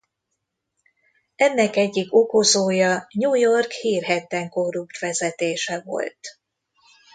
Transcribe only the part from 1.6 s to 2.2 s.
egyik